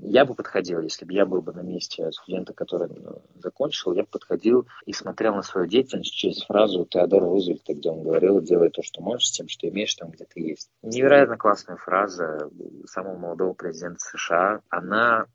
[0.00, 4.02] я бы подходил, если бы я был бы на месте студента, который ну, закончил, я
[4.02, 8.70] бы подходил и смотрел на свою деятельность через фразу Теодора Рузвельта, где он говорил, делай
[8.70, 10.70] то, что можешь, с тем, что имеешь, там, где ты есть.
[10.82, 12.48] Невероятно классная фраза
[12.86, 14.60] самого молодого президента США.
[14.68, 15.26] Она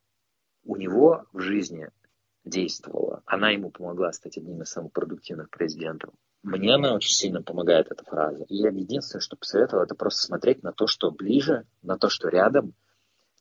[0.64, 1.90] у него в жизни
[2.46, 3.22] действовала.
[3.26, 6.14] Она ему помогла стать одним из самых продуктивных президентов.
[6.44, 8.44] Мне она очень сильно помогает, эта фраза.
[8.50, 12.28] И я единственное, что посоветовал, это просто смотреть на то, что ближе, на то, что
[12.28, 12.74] рядом,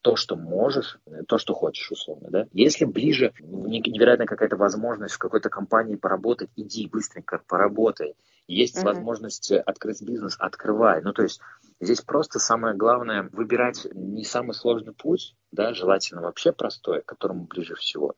[0.03, 2.47] то, что можешь, то, что хочешь, условно, да.
[2.53, 8.15] Если ближе, невероятно какая-то возможность в какой-то компании поработать, иди быстренько поработай.
[8.49, 8.85] Есть uh-huh.
[8.85, 11.01] возможность открыть бизнес, открывай.
[11.03, 11.41] Ну, то есть
[11.81, 17.45] здесь просто самое главное выбирать не самый сложный путь, да, желательно вообще простой, к которому
[17.45, 18.17] ближе всего,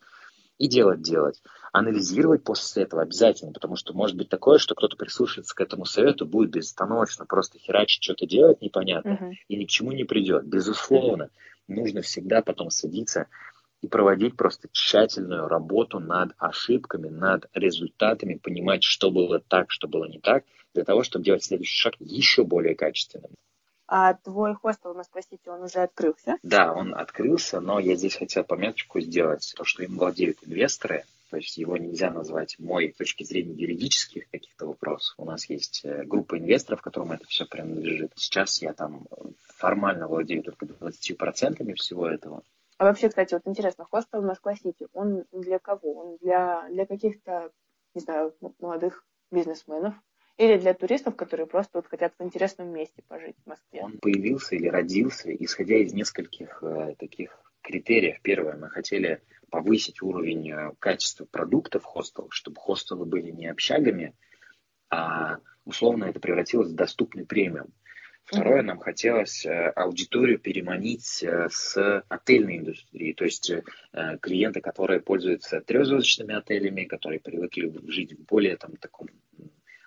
[0.58, 1.42] и делать, делать.
[1.72, 6.26] Анализировать после этого обязательно, потому что может быть такое, что кто-то прислушается к этому совету,
[6.26, 9.32] будет безостановочно просто херачить, что-то делать непонятно, uh-huh.
[9.48, 10.46] и ни к чему не придет.
[10.46, 11.74] Безусловно, uh-huh.
[11.74, 13.26] нужно всегда потом садиться
[13.82, 20.06] и проводить просто тщательную работу над ошибками, над результатами, понимать, что было так, что было
[20.06, 23.30] не так, для того, чтобы делать следующий шаг еще более качественным.
[23.86, 26.38] А твой хостел в Москва-Сити, он уже открылся?
[26.42, 31.36] Да, он открылся, но я здесь хотел пометочку сделать, то, что им владеют инвесторы, то
[31.36, 35.14] есть его нельзя назвать мой с точки зрения юридических каких-то вопросов.
[35.18, 38.12] У нас есть э, группа инвесторов, которым это все принадлежит.
[38.14, 39.06] Сейчас я там
[39.56, 42.42] формально владею только 20% всего этого.
[42.78, 45.94] А вообще, кстати, вот интересно, хостел в Москва-Сити, он для кого?
[45.94, 47.50] Он для, для каких-то,
[47.94, 49.94] не знаю, молодых бизнесменов,
[50.36, 53.80] или для туристов, которые просто вот хотят в интересном месте пожить в Москве?
[53.82, 58.20] Он появился или родился, исходя из нескольких э, таких критериев.
[58.22, 64.14] Первое, мы хотели повысить уровень э, качества продуктов хостел, чтобы хостелы были не общагами,
[64.90, 67.72] а условно это превратилось в доступный премиум.
[68.24, 73.52] Второе, нам хотелось э, аудиторию переманить э, с отельной индустрии, то есть
[74.20, 79.08] клиенты, которые пользуются трехзвездочными отелями, которые привыкли жить в более там, таком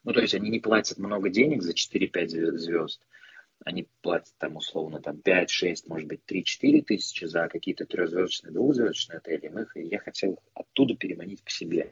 [0.07, 3.01] ну, то есть они не платят много денег за 4-5 звезд,
[3.65, 9.17] они платят там условно там 5, 6, может быть 3-4 тысячи за какие-то трехзвездочные, двухзвездочные
[9.17, 9.49] отели.
[9.49, 11.91] Мы, я хотел их оттуда переманить к себе,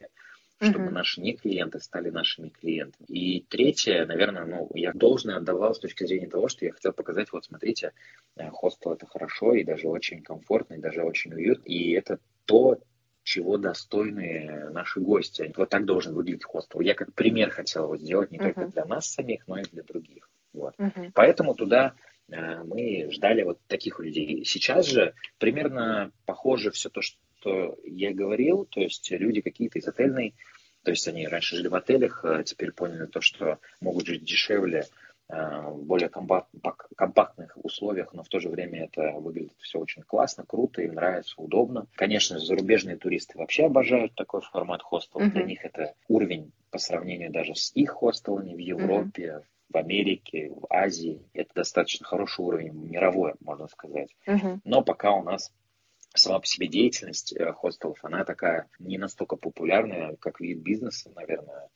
[0.62, 0.92] чтобы uh-huh.
[0.92, 3.06] наши не клиенты стали нашими клиентами.
[3.10, 7.34] И третье, наверное, ну, я должное отдавал с точки зрения того, что я хотел показать,
[7.34, 7.92] вот смотрите,
[8.38, 11.66] э, хостел это хорошо и даже очень комфортно, и даже очень уютно.
[11.66, 12.80] И это то,
[13.26, 15.52] чего достойны наши гости.
[15.58, 16.80] Вот так должен выглядеть хостел.
[16.80, 18.54] Я как пример хотел его сделать не uh-huh.
[18.54, 20.30] только для нас самих, но и для других.
[20.54, 20.76] Вот.
[20.78, 21.12] Uh-huh.
[21.16, 21.96] Поэтому туда
[22.30, 24.46] э, мы ждали вот таких людей.
[24.46, 30.36] Сейчас же примерно похоже все то, что я говорил, то есть люди какие-то из отельной,
[30.84, 34.86] то есть они раньше жили в отелях, а теперь поняли то, что могут жить дешевле,
[34.86, 40.82] Э, более компактных условиях, но в то же время это выглядит все очень классно, круто,
[40.82, 41.88] им нравится, удобно.
[41.96, 45.24] Конечно, зарубежные туристы вообще обожают такой формат хостела.
[45.24, 45.32] Uh-huh.
[45.32, 49.44] Для них это уровень по сравнению даже с их хостелами в Европе, uh-huh.
[49.74, 51.26] в Америке, в Азии.
[51.34, 54.16] Это достаточно хороший уровень, мировой, можно сказать.
[54.28, 54.60] Uh-huh.
[54.64, 55.52] Но пока у нас
[56.14, 61.70] сама по себе деятельность э, хостелов, она такая не настолько популярная, как вид бизнеса, наверное.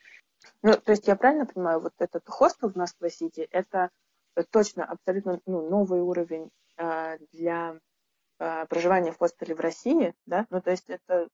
[0.61, 3.89] Ну, то есть я правильно понимаю, вот этот хостел в Москва-Сити, это
[4.51, 7.79] точно абсолютно ну, новый уровень э, для
[8.39, 10.47] э, проживания в хостеле в России, да?
[10.49, 11.29] Ну, то есть это,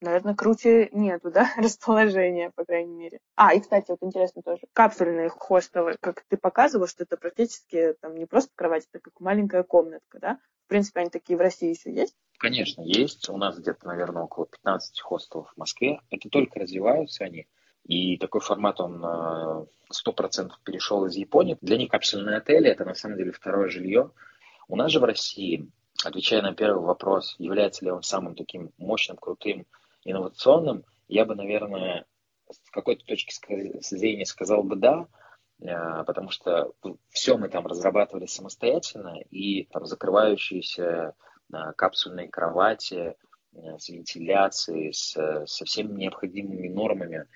[0.00, 3.20] наверное, круче нету, да, расположения, по крайней мере.
[3.36, 8.16] А, и, кстати, вот интересно тоже, капсульные хостелы, как ты показывал, что это практически там
[8.16, 10.38] не просто кровать, это как маленькая комнатка, да?
[10.64, 12.16] В принципе, они такие в России еще есть?
[12.38, 13.28] Конечно, есть.
[13.28, 16.00] У нас где-то, наверное, около 15 хостелов в Москве.
[16.10, 17.46] Это только развиваются они.
[17.84, 21.58] И такой формат, он сто процентов перешел из Японии.
[21.60, 24.10] Для них капсульные отели– это на самом деле второе жилье.
[24.68, 25.68] У нас же в России,
[26.04, 29.66] отвечая на первый вопрос, является ли он самым таким мощным, крутым,
[30.04, 32.06] инновационным, я бы, наверное,
[32.50, 33.34] с какой-то точки
[33.80, 35.06] зрения сказал бы да,
[35.60, 36.72] э, потому что
[37.10, 41.14] все мы там разрабатывали самостоятельно, и там закрывающиеся
[41.52, 43.16] э, капсульные кровати
[43.52, 45.12] с вентиляцией, с,
[45.46, 47.26] со всеми необходимыми нормами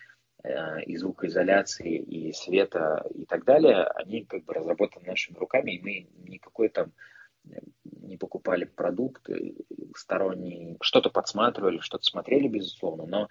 [0.86, 6.08] и звукоизоляции, и света, и так далее, они как бы разработаны нашими руками, и мы
[6.28, 6.92] никакой там
[7.84, 9.56] не покупали продукты
[9.96, 13.28] сторонние, что-то подсматривали, что-то смотрели, безусловно, но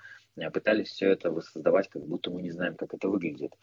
[0.51, 3.53] пытались все это воссоздавать, как будто мы не знаем, как это выглядит.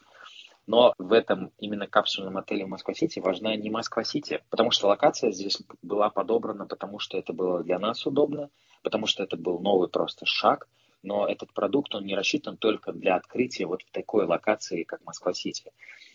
[0.67, 6.09] Но в этом именно капсульном отеле Москва-Сити важна не Москва-Сити, потому что локация здесь была
[6.09, 8.49] подобрана, потому что это было для нас удобно,
[8.81, 10.67] потому что это был новый просто шаг,
[11.05, 15.71] но этот продукт, он не рассчитан только для открытия вот в такой локации, как Москва-Сити.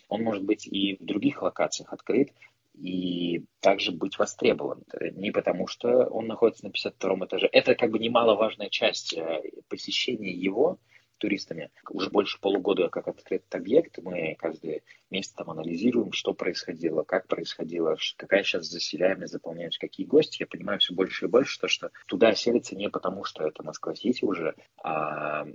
[0.09, 2.29] Он может быть и в других локациях открыт,
[2.75, 4.83] и также быть востребован.
[5.13, 7.49] Не потому, что он находится на 52 этаже.
[7.51, 10.77] Это как бы немаловажная часть э, посещения его
[11.21, 11.69] туристами.
[11.89, 17.95] Уже больше полугода как открыт объект, мы каждый месяц там анализируем, что происходило, как происходило,
[18.17, 20.41] какая сейчас заселяемость, заполняются какие гости.
[20.41, 24.25] Я понимаю все больше и больше, то, что туда селится не потому, что это Москва-Сити
[24.25, 25.45] уже, а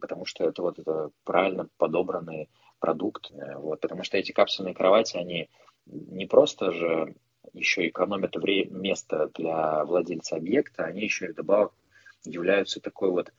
[0.00, 2.50] потому что это вот это правильно подобранный
[2.80, 3.30] продукт.
[3.56, 5.48] Вот, потому что эти капсульные кровати, они
[5.86, 7.14] не просто же
[7.52, 11.72] еще экономят время, место для владельца объекта, они еще и вдобавок
[12.24, 13.32] являются такой вот,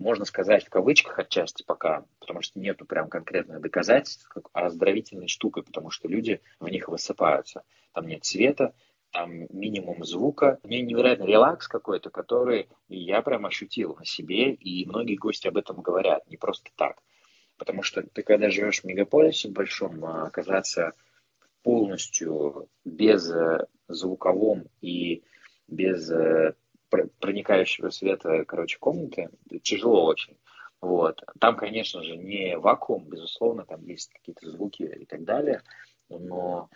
[0.00, 5.62] можно сказать, в кавычках отчасти пока, потому что нету прям конкретных доказательств, как оздоровительной штукой,
[5.62, 7.62] потому что люди в них высыпаются.
[7.92, 8.74] Там нет света,
[9.12, 10.58] там минимум звука.
[10.62, 15.82] Мне невероятный релакс какой-то, который я прям ощутил на себе, и многие гости об этом
[15.82, 17.02] говорят, не просто так.
[17.58, 20.94] Потому что ты, когда живешь в мегаполисе большом, а оказаться
[21.62, 25.24] полностью без э, звуковом и
[25.68, 26.54] без э,
[26.90, 29.30] проникающего света, короче, комнаты,
[29.62, 30.36] тяжело очень.
[30.80, 31.22] Вот.
[31.38, 35.62] Там, конечно же, не вакуум, безусловно, там есть какие-то звуки и так далее,
[36.08, 36.70] но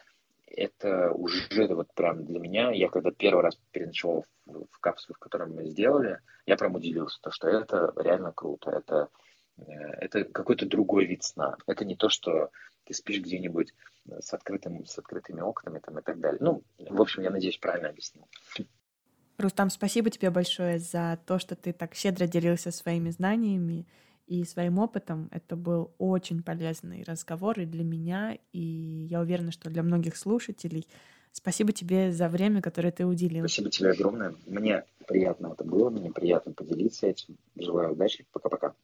[0.47, 5.19] это уже вот прям для меня, я когда первый раз переночевал в, в капсуле, в
[5.19, 9.09] которой мы сделали, я прям удивился, то, что это реально круто, это,
[9.57, 9.62] э,
[10.01, 11.57] это какой-то другой вид сна.
[11.67, 12.51] Это не то, что
[12.85, 13.73] ты спишь где-нибудь
[14.21, 16.39] с, открытым, с открытыми окнами там, и так далее.
[16.41, 18.29] Ну, в общем, я надеюсь, правильно объяснил.
[19.39, 23.87] Рустам, спасибо тебе большое за то, что ты так щедро делился своими знаниями
[24.26, 25.28] и своим опытом.
[25.32, 30.87] Это был очень полезный разговор и для меня, и я уверена, что для многих слушателей.
[31.32, 33.45] Спасибо тебе за время, которое ты уделил.
[33.45, 34.35] Спасибо тебе огромное.
[34.47, 37.37] Мне приятно это было, мне приятно поделиться этим.
[37.57, 38.24] Желаю удачи.
[38.32, 38.74] Пока-пока.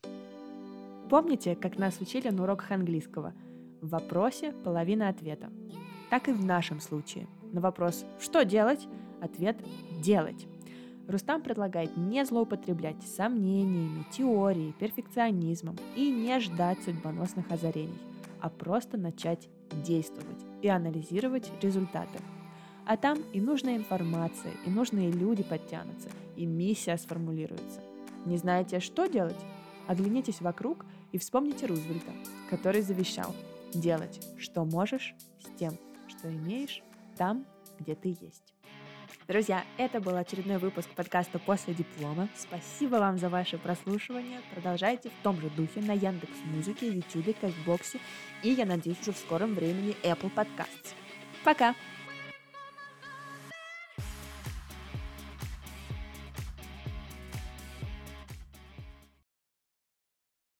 [1.08, 3.32] Помните, как нас учили на уроках английского—
[3.80, 5.50] в вопросе половина ответа.
[6.10, 7.26] Так и в нашем случае.
[7.52, 8.86] На вопрос «что делать?»
[9.20, 9.56] Ответ
[10.02, 10.46] «делать».
[11.08, 17.98] Рустам предлагает не злоупотреблять сомнениями, теорией, перфекционизмом и не ждать судьбоносных озарений,
[18.40, 19.48] а просто начать
[19.84, 22.20] действовать и анализировать результаты.
[22.86, 27.80] А там и нужная информация, и нужные люди подтянутся, и миссия сформулируется.
[28.24, 29.38] Не знаете, что делать?
[29.88, 32.12] Оглянитесь вокруг и вспомните Рузвельта,
[32.48, 33.34] который завещал–
[33.74, 35.76] делать, что можешь с тем,
[36.08, 36.82] что имеешь
[37.16, 37.46] там,
[37.78, 38.49] где ты есть.
[39.30, 42.28] Друзья, это был очередной выпуск подкаста «После диплома».
[42.34, 44.40] Спасибо вам за ваше прослушивание.
[44.52, 48.00] Продолжайте в том же духе на Яндекс Музыке, Ютубе, Кастбоксе
[48.42, 50.96] и, я надеюсь, уже в скором времени Apple Podcasts.
[51.44, 51.76] Пока!